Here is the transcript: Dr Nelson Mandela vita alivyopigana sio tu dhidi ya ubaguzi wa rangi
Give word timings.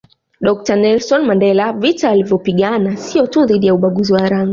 Dr 0.41 0.77
Nelson 0.77 1.23
Mandela 1.25 1.71
vita 1.73 2.09
alivyopigana 2.09 2.95
sio 2.97 3.27
tu 3.27 3.45
dhidi 3.45 3.67
ya 3.67 3.73
ubaguzi 3.73 4.13
wa 4.13 4.29
rangi 4.29 4.49